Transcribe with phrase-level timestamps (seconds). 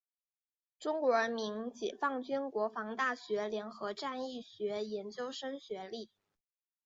[0.79, 6.09] 中国人民解放军国防大学联合战役学研究生学历。